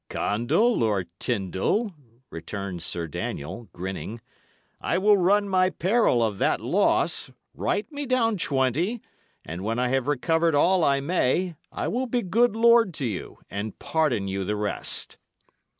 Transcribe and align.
"Condall 0.09 0.81
or 0.81 1.03
Tyndal," 1.19 1.93
returned 2.31 2.81
Sir 2.81 3.07
Daniel, 3.07 3.69
grinning, 3.71 4.19
"I 4.79 4.97
will 4.97 5.15
run 5.15 5.47
my 5.47 5.69
peril 5.69 6.23
of 6.23 6.39
that 6.39 6.59
loss. 6.59 7.29
Write 7.53 7.91
me 7.91 8.07
down 8.07 8.37
twenty, 8.37 8.99
and 9.45 9.63
when 9.63 9.77
I 9.77 9.89
have 9.89 10.07
recovered 10.07 10.55
all 10.55 10.83
I 10.83 11.01
may, 11.01 11.55
I 11.71 11.87
will 11.87 12.07
be 12.07 12.23
good 12.23 12.55
lord 12.55 12.95
to 12.95 13.05
you, 13.05 13.37
and 13.47 13.77
pardon 13.77 14.27
you 14.27 14.43
the 14.43 14.55
rest." 14.55 15.19